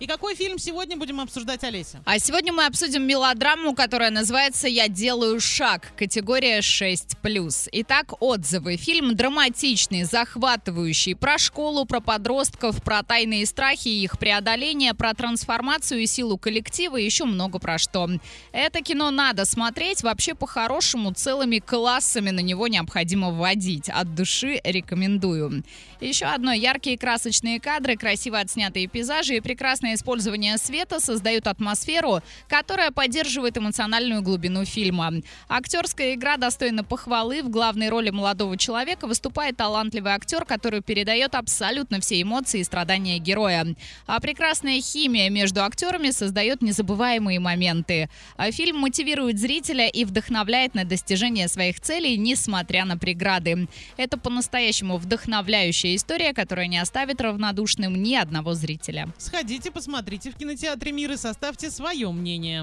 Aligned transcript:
И 0.00 0.08
какой 0.08 0.34
фильм 0.34 0.58
сегодня 0.58 0.96
будем 0.96 1.20
обсуждать, 1.20 1.62
Олеся? 1.62 2.02
А 2.04 2.18
сегодня 2.18 2.52
мы 2.52 2.66
обсудим 2.66 3.06
мелодраму, 3.06 3.76
которая 3.76 4.10
называется 4.10 4.66
«Я 4.66 4.88
делаю 4.88 5.38
шаг», 5.38 5.92
категория 5.96 6.58
6+. 6.58 7.68
Итак, 7.70 8.20
отзывы. 8.20 8.76
Фильм 8.76 9.14
драматичный, 9.14 10.02
захватывающий, 10.02 11.14
про 11.14 11.38
школу, 11.38 11.84
про 11.84 12.00
подростков, 12.00 12.82
про 12.82 13.04
тайные 13.04 13.46
страхи 13.46 13.86
и 13.86 14.02
их 14.02 14.18
преодоление, 14.18 14.94
про 14.94 15.14
трансформацию 15.14 16.00
и 16.00 16.06
силу 16.06 16.38
коллектива 16.38 16.96
и 16.96 17.04
еще 17.04 17.24
много 17.24 17.60
про 17.60 17.78
что. 17.78 18.10
Это 18.50 18.80
кино 18.80 19.12
надо 19.12 19.44
смотреть, 19.44 20.02
вообще 20.02 20.34
по-хорошему 20.34 21.12
целыми 21.12 21.60
классами 21.60 22.30
на 22.30 22.40
него 22.40 22.66
необходимо 22.66 23.30
вводить. 23.30 23.88
От 23.90 24.12
души 24.16 24.60
рекомендую. 24.64 25.62
Еще 26.00 26.26
одно. 26.26 26.52
Яркие 26.52 26.98
красочные 26.98 27.60
кадры, 27.60 27.96
красиво 27.96 28.40
отснятые 28.40 28.88
пейзажи 28.88 29.36
и 29.36 29.40
прекрасное 29.84 29.94
использование 29.94 30.56
света 30.56 30.98
создают 30.98 31.46
атмосферу, 31.46 32.20
которая 32.48 32.90
поддерживает 32.90 33.58
эмоциональную 33.58 34.22
глубину 34.22 34.64
фильма. 34.64 35.12
Актерская 35.48 36.14
игра 36.14 36.38
достойна 36.38 36.84
похвалы. 36.84 37.42
В 37.42 37.50
главной 37.50 37.90
роли 37.90 38.10
молодого 38.10 38.56
человека 38.56 39.06
выступает 39.06 39.56
талантливый 39.56 40.12
актер, 40.12 40.46
который 40.46 40.80
передает 40.80 41.34
абсолютно 41.34 42.00
все 42.00 42.22
эмоции 42.22 42.60
и 42.60 42.64
страдания 42.64 43.18
героя. 43.18 43.66
А 44.06 44.20
прекрасная 44.20 44.80
химия 44.80 45.28
между 45.28 45.62
актерами 45.62 46.10
создает 46.10 46.62
незабываемые 46.62 47.38
моменты. 47.38 48.08
А 48.36 48.50
фильм 48.50 48.78
мотивирует 48.78 49.38
зрителя 49.38 49.88
и 49.88 50.04
вдохновляет 50.06 50.74
на 50.74 50.84
достижение 50.84 51.48
своих 51.48 51.80
целей, 51.80 52.16
несмотря 52.16 52.86
на 52.86 52.96
преграды. 52.96 53.68
Это 53.98 54.16
по-настоящему 54.16 54.96
вдохновляющая 54.96 55.94
история, 55.94 56.32
которая 56.32 56.68
не 56.68 56.78
оставит 56.78 57.20
равнодушным 57.20 58.02
ни 58.02 58.14
одного 58.14 58.54
зрителя. 58.54 59.08
Сходите, 59.18 59.73
посмотрите 59.74 60.30
в 60.30 60.36
кинотеатре 60.36 60.92
«Мир» 60.92 61.12
и 61.12 61.16
составьте 61.16 61.68
свое 61.68 62.10
мнение. 62.10 62.62